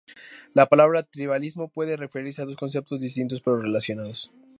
La 0.55 0.65
palabra 0.65 1.03
"tribalismo" 1.03 1.67
puede 1.67 1.95
referirse 1.95 2.41
a 2.41 2.45
dos 2.45 2.57
conceptos 2.57 2.99
distintos, 3.01 3.39
pero 3.39 3.61
relacionados. 3.61 4.31